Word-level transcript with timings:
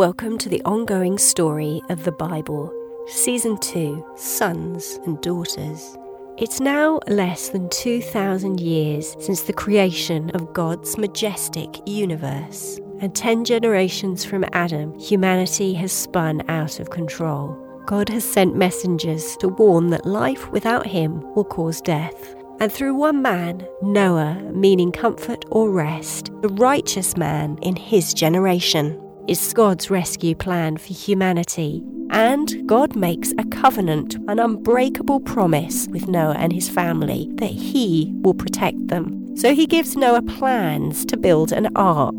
Welcome 0.00 0.38
to 0.38 0.48
the 0.48 0.62
ongoing 0.62 1.18
story 1.18 1.82
of 1.90 2.04
the 2.04 2.12
Bible, 2.12 2.72
Season 3.06 3.58
2 3.58 4.02
Sons 4.16 4.98
and 5.04 5.20
Daughters. 5.20 5.94
It's 6.38 6.58
now 6.58 7.00
less 7.06 7.50
than 7.50 7.68
2,000 7.68 8.60
years 8.60 9.14
since 9.20 9.42
the 9.42 9.52
creation 9.52 10.30
of 10.30 10.54
God's 10.54 10.96
majestic 10.96 11.86
universe, 11.86 12.80
and 13.00 13.14
10 13.14 13.44
generations 13.44 14.24
from 14.24 14.46
Adam, 14.54 14.98
humanity 14.98 15.74
has 15.74 15.92
spun 15.92 16.48
out 16.48 16.80
of 16.80 16.88
control. 16.88 17.54
God 17.84 18.08
has 18.08 18.24
sent 18.24 18.56
messengers 18.56 19.36
to 19.36 19.48
warn 19.48 19.90
that 19.90 20.06
life 20.06 20.50
without 20.50 20.86
Him 20.86 21.20
will 21.34 21.44
cause 21.44 21.82
death. 21.82 22.34
And 22.58 22.72
through 22.72 22.94
one 22.94 23.20
man, 23.20 23.66
Noah, 23.82 24.40
meaning 24.54 24.92
comfort 24.92 25.44
or 25.50 25.70
rest, 25.70 26.30
the 26.40 26.48
righteous 26.48 27.18
man 27.18 27.58
in 27.60 27.76
his 27.76 28.14
generation, 28.14 28.98
is 29.28 29.52
God's 29.52 29.90
rescue 29.90 30.34
plan 30.34 30.76
for 30.76 30.92
humanity. 30.92 31.82
And 32.10 32.66
God 32.66 32.96
makes 32.96 33.32
a 33.38 33.44
covenant, 33.44 34.16
an 34.28 34.40
unbreakable 34.40 35.20
promise 35.20 35.86
with 35.88 36.08
Noah 36.08 36.36
and 36.38 36.52
his 36.52 36.68
family 36.68 37.28
that 37.34 37.50
he 37.50 38.12
will 38.22 38.34
protect 38.34 38.88
them. 38.88 39.36
So 39.36 39.54
he 39.54 39.66
gives 39.66 39.96
Noah 39.96 40.22
plans 40.22 41.04
to 41.06 41.16
build 41.16 41.52
an 41.52 41.68
ark, 41.76 42.14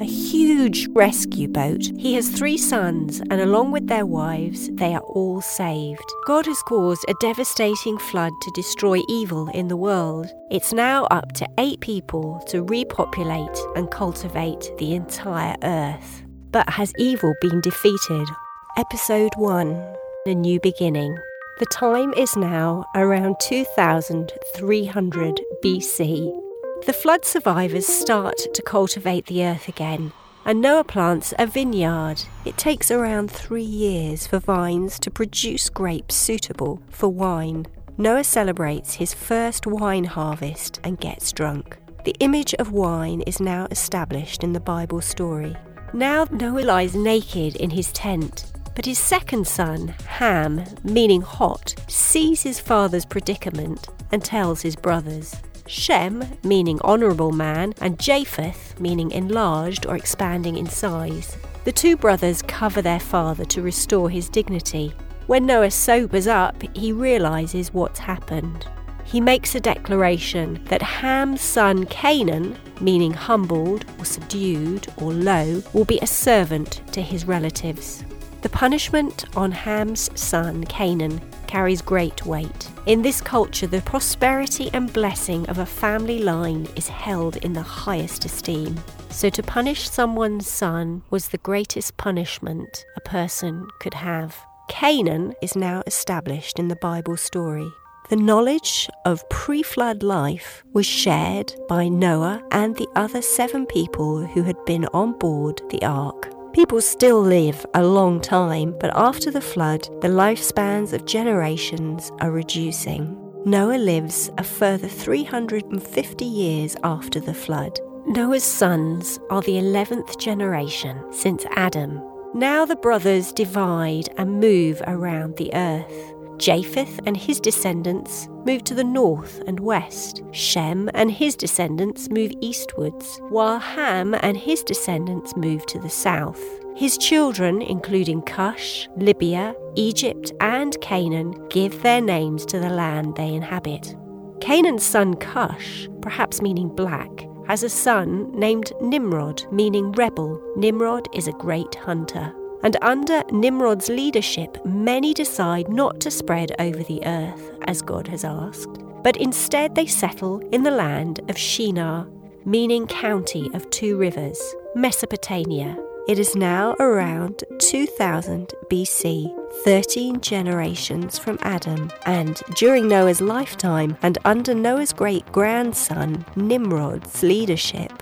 a 0.00 0.04
huge 0.04 0.88
rescue 0.92 1.48
boat. 1.48 1.90
He 1.98 2.14
has 2.14 2.28
three 2.28 2.56
sons, 2.56 3.20
and 3.30 3.40
along 3.40 3.72
with 3.72 3.88
their 3.88 4.06
wives, 4.06 4.70
they 4.74 4.94
are 4.94 5.00
all 5.00 5.40
saved. 5.40 6.08
God 6.26 6.46
has 6.46 6.62
caused 6.62 7.04
a 7.08 7.14
devastating 7.20 7.98
flood 7.98 8.32
to 8.42 8.50
destroy 8.54 9.00
evil 9.08 9.48
in 9.48 9.68
the 9.68 9.76
world. 9.76 10.28
It's 10.50 10.72
now 10.72 11.04
up 11.06 11.32
to 11.32 11.48
eight 11.58 11.80
people 11.80 12.42
to 12.48 12.62
repopulate 12.62 13.58
and 13.74 13.90
cultivate 13.90 14.70
the 14.78 14.94
entire 14.94 15.56
earth. 15.62 16.22
But 16.52 16.68
has 16.68 16.92
evil 16.98 17.34
been 17.40 17.62
defeated? 17.62 18.28
Episode 18.76 19.32
1 19.36 19.96
A 20.26 20.34
New 20.34 20.60
Beginning. 20.60 21.16
The 21.58 21.64
time 21.66 22.12
is 22.12 22.36
now 22.36 22.84
around 22.94 23.36
2300 23.40 25.40
BC. 25.64 26.40
The 26.84 26.92
flood 26.92 27.24
survivors 27.24 27.86
start 27.86 28.36
to 28.52 28.60
cultivate 28.60 29.24
the 29.26 29.46
earth 29.46 29.66
again, 29.66 30.12
and 30.44 30.60
Noah 30.60 30.84
plants 30.84 31.32
a 31.38 31.46
vineyard. 31.46 32.24
It 32.44 32.58
takes 32.58 32.90
around 32.90 33.30
three 33.30 33.62
years 33.62 34.26
for 34.26 34.38
vines 34.38 34.98
to 34.98 35.10
produce 35.10 35.70
grapes 35.70 36.16
suitable 36.16 36.82
for 36.90 37.08
wine. 37.08 37.64
Noah 37.96 38.24
celebrates 38.24 38.96
his 38.96 39.14
first 39.14 39.66
wine 39.66 40.04
harvest 40.04 40.80
and 40.84 41.00
gets 41.00 41.32
drunk. 41.32 41.78
The 42.04 42.14
image 42.20 42.52
of 42.54 42.72
wine 42.72 43.22
is 43.22 43.40
now 43.40 43.68
established 43.70 44.44
in 44.44 44.52
the 44.52 44.60
Bible 44.60 45.00
story. 45.00 45.56
Now 45.94 46.26
Noah 46.30 46.60
lies 46.60 46.94
naked 46.94 47.56
in 47.56 47.68
his 47.68 47.92
tent, 47.92 48.50
but 48.74 48.86
his 48.86 48.98
second 48.98 49.46
son, 49.46 49.88
Ham, 50.06 50.64
meaning 50.82 51.20
hot, 51.20 51.74
sees 51.86 52.42
his 52.42 52.58
father's 52.58 53.04
predicament 53.04 53.88
and 54.10 54.24
tells 54.24 54.62
his 54.62 54.74
brothers. 54.74 55.36
Shem, 55.66 56.24
meaning 56.42 56.80
honourable 56.80 57.30
man, 57.30 57.74
and 57.82 57.98
Japheth, 57.98 58.80
meaning 58.80 59.10
enlarged 59.10 59.84
or 59.84 59.94
expanding 59.94 60.56
in 60.56 60.66
size. 60.66 61.36
The 61.64 61.72
two 61.72 61.98
brothers 61.98 62.40
cover 62.40 62.80
their 62.80 63.00
father 63.00 63.44
to 63.44 63.60
restore 63.60 64.08
his 64.08 64.30
dignity. 64.30 64.94
When 65.26 65.44
Noah 65.44 65.70
sobers 65.70 66.26
up, 66.26 66.62
he 66.74 66.92
realises 66.92 67.74
what's 67.74 67.98
happened 67.98 68.66
he 69.04 69.20
makes 69.20 69.54
a 69.54 69.60
declaration 69.60 70.62
that 70.64 70.82
Ham's 70.82 71.40
son 71.40 71.84
Canaan, 71.86 72.56
meaning 72.80 73.12
humbled 73.12 73.84
or 73.98 74.04
subdued 74.04 74.86
or 74.96 75.12
low, 75.12 75.62
will 75.72 75.84
be 75.84 75.98
a 76.00 76.06
servant 76.06 76.80
to 76.92 77.02
his 77.02 77.26
relatives. 77.26 78.04
The 78.42 78.48
punishment 78.48 79.24
on 79.36 79.52
Ham's 79.52 80.10
son 80.20 80.64
Canaan 80.64 81.20
carries 81.46 81.82
great 81.82 82.26
weight. 82.26 82.68
In 82.86 83.02
this 83.02 83.20
culture, 83.20 83.66
the 83.66 83.82
prosperity 83.82 84.70
and 84.72 84.92
blessing 84.92 85.48
of 85.48 85.58
a 85.58 85.66
family 85.66 86.18
line 86.18 86.66
is 86.74 86.88
held 86.88 87.36
in 87.36 87.52
the 87.52 87.62
highest 87.62 88.24
esteem. 88.24 88.80
So, 89.10 89.28
to 89.28 89.42
punish 89.42 89.88
someone's 89.88 90.48
son 90.48 91.02
was 91.10 91.28
the 91.28 91.38
greatest 91.38 91.98
punishment 91.98 92.84
a 92.96 93.00
person 93.02 93.68
could 93.80 93.94
have. 93.94 94.36
Canaan 94.68 95.34
is 95.42 95.54
now 95.54 95.82
established 95.86 96.58
in 96.58 96.68
the 96.68 96.76
Bible 96.76 97.18
story. 97.18 97.70
The 98.08 98.16
knowledge 98.16 98.90
of 99.06 99.26
pre 99.30 99.62
flood 99.62 100.02
life 100.02 100.62
was 100.72 100.84
shared 100.84 101.54
by 101.68 101.88
Noah 101.88 102.42
and 102.50 102.76
the 102.76 102.88
other 102.94 103.22
seven 103.22 103.64
people 103.64 104.26
who 104.26 104.42
had 104.42 104.62
been 104.66 104.86
on 104.86 105.18
board 105.18 105.62
the 105.70 105.82
ark. 105.82 106.30
People 106.52 106.82
still 106.82 107.22
live 107.22 107.64
a 107.74 107.82
long 107.82 108.20
time, 108.20 108.74
but 108.78 108.94
after 108.94 109.30
the 109.30 109.40
flood, 109.40 109.82
the 110.02 110.08
lifespans 110.08 110.92
of 110.92 111.06
generations 111.06 112.12
are 112.20 112.30
reducing. 112.30 113.16
Noah 113.46 113.78
lives 113.78 114.30
a 114.36 114.44
further 114.44 114.88
350 114.88 116.24
years 116.24 116.76
after 116.84 117.18
the 117.18 117.32
flood. 117.34 117.78
Noah's 118.06 118.44
sons 118.44 119.20
are 119.30 119.42
the 119.42 119.52
11th 119.52 120.18
generation 120.18 121.00
since 121.12 121.46
Adam. 121.52 122.02
Now 122.34 122.66
the 122.66 122.76
brothers 122.76 123.32
divide 123.32 124.08
and 124.18 124.40
move 124.40 124.82
around 124.86 125.36
the 125.36 125.54
earth. 125.54 126.14
Japheth 126.38 127.00
and 127.06 127.16
his 127.16 127.40
descendants 127.40 128.28
move 128.44 128.64
to 128.64 128.74
the 128.74 128.84
north 128.84 129.42
and 129.46 129.60
west. 129.60 130.22
Shem 130.32 130.90
and 130.94 131.10
his 131.10 131.36
descendants 131.36 132.10
move 132.10 132.32
eastwards, 132.40 133.20
while 133.28 133.58
Ham 133.58 134.14
and 134.14 134.36
his 134.36 134.62
descendants 134.62 135.36
move 135.36 135.64
to 135.66 135.78
the 135.78 135.90
south. 135.90 136.42
His 136.74 136.98
children, 136.98 137.62
including 137.62 138.22
Cush, 138.22 138.88
Libya, 138.96 139.54
Egypt, 139.76 140.32
and 140.40 140.80
Canaan, 140.80 141.34
give 141.48 141.82
their 141.82 142.00
names 142.00 142.46
to 142.46 142.58
the 142.58 142.70
land 142.70 143.14
they 143.14 143.34
inhabit. 143.34 143.94
Canaan's 144.40 144.82
son 144.82 145.14
Cush, 145.14 145.88
perhaps 146.00 146.42
meaning 146.42 146.68
black, 146.68 147.28
has 147.46 147.62
a 147.62 147.68
son 147.68 148.32
named 148.32 148.72
Nimrod, 148.80 149.44
meaning 149.52 149.92
rebel. 149.92 150.40
Nimrod 150.56 151.08
is 151.12 151.28
a 151.28 151.32
great 151.32 151.74
hunter. 151.74 152.34
And 152.62 152.76
under 152.80 153.22
Nimrod's 153.32 153.88
leadership, 153.88 154.64
many 154.64 155.12
decide 155.12 155.68
not 155.68 156.00
to 156.00 156.10
spread 156.10 156.52
over 156.60 156.82
the 156.82 157.04
earth 157.04 157.50
as 157.66 157.82
God 157.82 158.06
has 158.08 158.24
asked, 158.24 158.78
but 159.02 159.16
instead 159.16 159.74
they 159.74 159.86
settle 159.86 160.38
in 160.50 160.62
the 160.62 160.70
land 160.70 161.20
of 161.28 161.36
Shinar, 161.36 162.06
meaning 162.44 162.86
county 162.86 163.50
of 163.52 163.68
two 163.70 163.96
rivers, 163.96 164.40
Mesopotamia. 164.76 165.76
It 166.08 166.18
is 166.18 166.34
now 166.34 166.74
around 166.80 167.44
2000 167.58 168.52
BC, 168.70 169.62
13 169.64 170.20
generations 170.20 171.18
from 171.18 171.38
Adam, 171.42 171.92
and 172.06 172.40
during 172.56 172.88
Noah's 172.88 173.20
lifetime 173.20 173.96
and 174.02 174.18
under 174.24 174.54
Noah's 174.54 174.92
great 174.92 175.24
grandson 175.30 176.24
Nimrod's 176.34 177.22
leadership, 177.22 177.92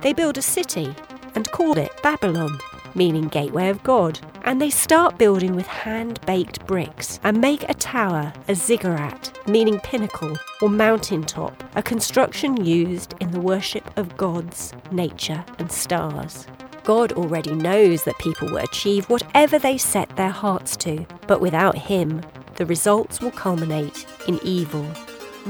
they 0.00 0.12
build 0.14 0.38
a 0.38 0.42
city 0.42 0.94
and 1.34 1.50
call 1.50 1.76
it 1.76 1.92
Babylon 2.02 2.58
meaning 2.94 3.28
Gateway 3.28 3.68
of 3.68 3.82
God. 3.82 4.18
And 4.44 4.60
they 4.60 4.70
start 4.70 5.18
building 5.18 5.54
with 5.54 5.66
hand 5.66 6.20
baked 6.26 6.66
bricks 6.66 7.20
and 7.22 7.40
make 7.40 7.68
a 7.68 7.74
tower, 7.74 8.32
a 8.48 8.54
ziggurat, 8.54 9.36
meaning 9.46 9.78
pinnacle 9.80 10.36
or 10.60 10.68
mountaintop, 10.68 11.62
a 11.76 11.82
construction 11.82 12.64
used 12.64 13.14
in 13.20 13.30
the 13.30 13.40
worship 13.40 13.96
of 13.98 14.16
gods, 14.16 14.72
nature, 14.90 15.44
and 15.58 15.70
stars. 15.70 16.46
God 16.84 17.12
already 17.12 17.54
knows 17.54 18.04
that 18.04 18.18
people 18.18 18.48
will 18.48 18.58
achieve 18.58 19.08
whatever 19.10 19.58
they 19.58 19.78
set 19.78 20.16
their 20.16 20.30
hearts 20.30 20.76
to, 20.78 21.06
but 21.26 21.40
without 21.40 21.76
Him, 21.76 22.22
the 22.56 22.66
results 22.66 23.20
will 23.20 23.30
culminate 23.30 24.06
in 24.26 24.40
evil 24.42 24.86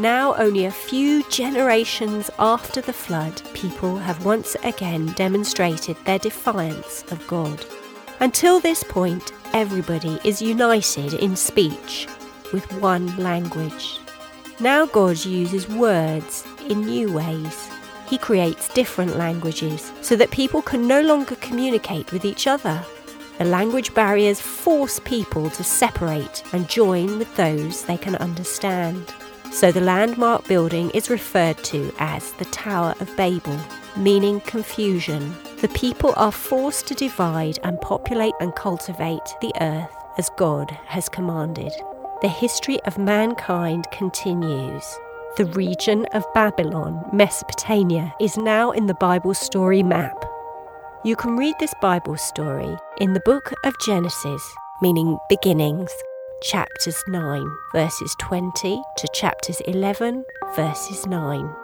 now, 0.00 0.34
only 0.36 0.64
a 0.64 0.70
few 0.70 1.22
generations 1.30 2.30
after 2.38 2.80
the 2.80 2.92
flood, 2.92 3.42
people 3.54 3.96
have 3.96 4.24
once 4.24 4.56
again 4.64 5.06
demonstrated 5.12 5.96
their 6.04 6.18
defiance 6.18 7.04
of 7.10 7.26
God. 7.26 7.64
Until 8.20 8.60
this 8.60 8.82
point, 8.82 9.32
everybody 9.52 10.18
is 10.24 10.40
united 10.40 11.14
in 11.14 11.36
speech 11.36 12.06
with 12.52 12.70
one 12.80 13.14
language. 13.16 13.98
Now, 14.58 14.86
God 14.86 15.24
uses 15.24 15.68
words 15.68 16.46
in 16.68 16.80
new 16.80 17.12
ways. 17.12 17.68
He 18.06 18.18
creates 18.18 18.72
different 18.72 19.16
languages 19.16 19.92
so 20.02 20.16
that 20.16 20.30
people 20.30 20.62
can 20.62 20.86
no 20.86 21.00
longer 21.00 21.36
communicate 21.36 22.12
with 22.12 22.24
each 22.24 22.46
other. 22.46 22.84
The 23.38 23.44
language 23.44 23.94
barriers 23.94 24.40
force 24.40 24.98
people 25.00 25.48
to 25.50 25.64
separate 25.64 26.42
and 26.52 26.68
join 26.68 27.18
with 27.18 27.34
those 27.36 27.84
they 27.84 27.96
can 27.96 28.16
understand. 28.16 29.12
So 29.52 29.72
the 29.72 29.80
landmark 29.80 30.46
building 30.46 30.90
is 30.90 31.10
referred 31.10 31.58
to 31.64 31.92
as 31.98 32.32
the 32.32 32.44
Tower 32.46 32.94
of 33.00 33.14
Babel, 33.16 33.58
meaning 33.96 34.40
confusion. 34.40 35.34
The 35.60 35.68
people 35.68 36.14
are 36.16 36.32
forced 36.32 36.86
to 36.86 36.94
divide 36.94 37.58
and 37.64 37.80
populate 37.80 38.34
and 38.40 38.54
cultivate 38.54 39.34
the 39.40 39.52
earth 39.60 39.94
as 40.18 40.30
God 40.38 40.70
has 40.86 41.08
commanded. 41.08 41.72
The 42.22 42.28
history 42.28 42.80
of 42.82 42.96
mankind 42.96 43.86
continues. 43.92 44.84
The 45.36 45.46
region 45.46 46.06
of 46.12 46.24
Babylon, 46.32 47.04
Mesopotamia, 47.12 48.14
is 48.20 48.36
now 48.36 48.70
in 48.70 48.86
the 48.86 48.94
Bible 48.94 49.34
story 49.34 49.82
map. 49.82 50.24
You 51.04 51.16
can 51.16 51.36
read 51.36 51.54
this 51.58 51.74
Bible 51.82 52.16
story 52.16 52.76
in 52.98 53.14
the 53.14 53.22
book 53.24 53.52
of 53.64 53.74
Genesis, 53.84 54.54
meaning 54.80 55.18
beginnings, 55.28 55.90
chapters 56.42 57.02
9, 57.06 57.56
verses 57.72 58.14
20 58.18 58.82
to 58.96 59.08
chapters 59.12 59.60
11, 59.62 60.24
verses 60.56 61.06
9. 61.06 61.54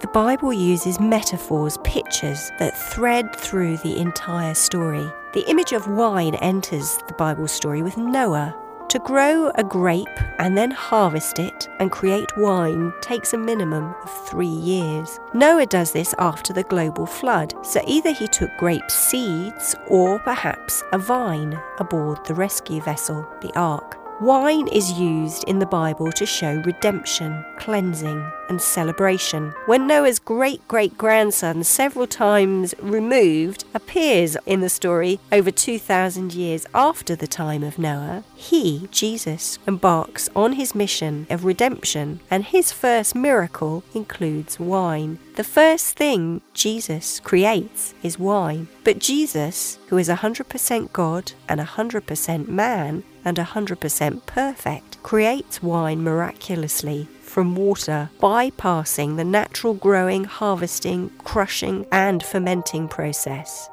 The 0.00 0.08
Bible 0.08 0.52
uses 0.52 1.00
metaphors, 1.00 1.78
pictures 1.84 2.50
that 2.58 2.76
thread 2.92 3.34
through 3.34 3.78
the 3.78 3.96
entire 3.96 4.54
story. 4.54 5.10
The 5.32 5.48
image 5.48 5.72
of 5.72 5.88
wine 5.88 6.34
enters 6.36 6.98
the 7.06 7.14
Bible 7.14 7.48
story 7.48 7.82
with 7.82 7.96
Noah. 7.96 8.54
To 8.94 9.00
grow 9.00 9.50
a 9.56 9.64
grape 9.64 10.20
and 10.38 10.56
then 10.56 10.70
harvest 10.70 11.40
it 11.40 11.68
and 11.80 11.90
create 11.90 12.30
wine 12.36 12.92
takes 13.00 13.32
a 13.32 13.36
minimum 13.36 13.92
of 14.04 14.28
three 14.28 14.46
years. 14.46 15.18
Noah 15.32 15.66
does 15.66 15.90
this 15.90 16.14
after 16.20 16.52
the 16.52 16.62
global 16.62 17.04
flood, 17.04 17.54
so 17.66 17.80
either 17.88 18.12
he 18.12 18.28
took 18.28 18.56
grape 18.56 18.88
seeds 18.88 19.74
or 19.88 20.20
perhaps 20.20 20.84
a 20.92 20.98
vine 20.98 21.60
aboard 21.80 22.24
the 22.24 22.34
rescue 22.34 22.80
vessel, 22.82 23.28
the 23.40 23.50
ark. 23.58 23.98
Wine 24.20 24.68
is 24.68 24.92
used 24.92 25.42
in 25.48 25.58
the 25.58 25.66
Bible 25.66 26.12
to 26.12 26.24
show 26.24 26.62
redemption, 26.64 27.44
cleansing, 27.58 28.24
and 28.48 28.62
celebration. 28.62 29.52
When 29.66 29.88
Noah's 29.88 30.20
great 30.20 30.66
great 30.68 30.96
grandson, 30.96 31.64
several 31.64 32.06
times 32.06 32.76
removed, 32.80 33.64
appears 33.74 34.36
in 34.46 34.60
the 34.60 34.68
story 34.68 35.18
over 35.32 35.50
2,000 35.50 36.32
years 36.32 36.64
after 36.74 37.16
the 37.16 37.26
time 37.26 37.64
of 37.64 37.76
Noah, 37.76 38.22
he, 38.36 38.88
Jesus, 38.92 39.58
embarks 39.66 40.28
on 40.36 40.52
his 40.52 40.76
mission 40.76 41.26
of 41.28 41.44
redemption, 41.44 42.20
and 42.30 42.44
his 42.44 42.70
first 42.70 43.16
miracle 43.16 43.82
includes 43.94 44.60
wine. 44.60 45.18
The 45.34 45.44
first 45.44 45.96
thing 45.96 46.40
Jesus 46.52 47.18
creates 47.18 47.94
is 48.04 48.16
wine. 48.16 48.68
But 48.84 49.00
Jesus, 49.00 49.80
who 49.88 49.98
is 49.98 50.08
100% 50.08 50.92
God 50.92 51.32
and 51.48 51.60
100% 51.60 52.48
man, 52.48 53.02
and 53.24 53.36
100% 53.36 54.26
perfect, 54.26 55.02
creates 55.02 55.62
wine 55.62 56.02
miraculously 56.02 57.08
from 57.22 57.56
water, 57.56 58.10
bypassing 58.20 59.16
the 59.16 59.24
natural 59.24 59.74
growing, 59.74 60.24
harvesting, 60.24 61.10
crushing, 61.24 61.84
and 61.90 62.22
fermenting 62.22 62.86
process. 62.86 63.68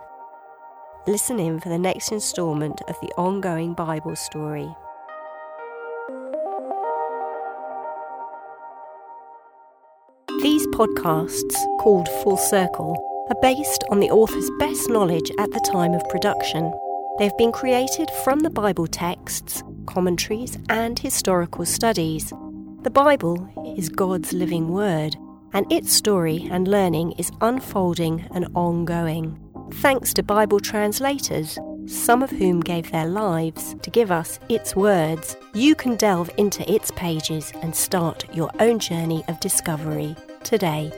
Listen 1.06 1.40
in 1.40 1.60
for 1.60 1.70
the 1.70 1.78
next 1.78 2.12
instalment 2.12 2.82
of 2.88 2.96
the 3.02 3.12
ongoing 3.18 3.74
Bible 3.74 4.16
story. 4.16 4.70
These 10.42 10.66
podcasts, 10.68 11.56
called 11.80 12.10
Full 12.24 12.38
Circle, 12.38 12.98
are 13.30 13.42
based 13.42 13.84
on 13.92 14.00
the 14.00 14.10
author's 14.10 14.50
best 14.58 14.90
knowledge 14.90 15.30
at 15.38 15.52
the 15.52 15.70
time 15.72 15.94
of 15.94 16.08
production. 16.10 16.72
They've 17.22 17.38
been 17.38 17.52
created 17.52 18.10
from 18.24 18.40
the 18.40 18.50
Bible 18.50 18.88
texts, 18.88 19.62
commentaries, 19.86 20.58
and 20.70 20.98
historical 20.98 21.68
studies. 21.68 22.34
The 22.82 22.90
Bible 22.90 23.48
is 23.78 23.90
God's 23.90 24.34
living 24.34 24.70
word, 24.70 25.16
and 25.54 25.72
its 25.72 25.94
story 25.94 26.50
and 26.50 26.68
learning 26.68 27.12
is 27.20 27.32
unfolding 27.40 28.28
and 28.34 28.48
ongoing. 28.56 29.40
Thanks 29.74 30.16
to 30.16 30.24
Bible 30.24 30.60
translators, 30.60 31.60
some 31.86 32.24
of 32.24 32.32
whom 32.32 32.60
gave 32.60 32.92
their 32.92 33.06
lives 33.06 33.76
to 33.84 33.92
give 33.92 34.10
us 34.10 34.40
its 34.50 34.76
words, 34.76 35.38
you 35.54 35.76
can 35.76 35.98
delve 35.98 36.32
into 36.38 36.68
its 36.68 36.90
pages 36.96 37.54
and 37.62 37.76
start 37.76 38.26
your 38.34 38.50
own 38.60 38.80
journey 38.80 39.24
of 39.28 39.40
discovery 39.40 40.16
today. 40.44 40.92